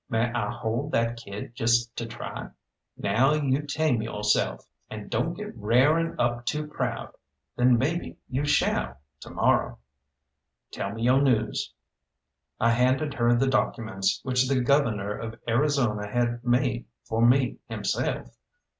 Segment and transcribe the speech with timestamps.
[0.09, 2.49] May I hold that kid just to try?"
[2.97, 7.11] "Now you tame yo'self, and don't get ra'ring up too proud.
[7.55, 9.77] Then maybe you shall to morrow.
[10.71, 11.71] Tell me yo' news."
[12.59, 18.35] I handed her the documents, which the governor of Arizona had made for me himself.